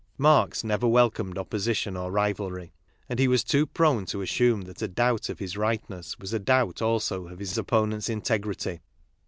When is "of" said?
5.29-5.37, 7.27-7.37